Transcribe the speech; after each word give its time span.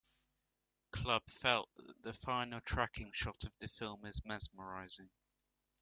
Club 0.89 1.21
felt 1.29 1.69
that 1.75 2.01
the 2.01 2.11
final 2.11 2.59
tracking 2.61 3.11
shot 3.13 3.43
of 3.43 3.51
the 3.59 3.67
film 3.67 4.03
is 4.03 4.25
mesmerizing. 4.25 5.11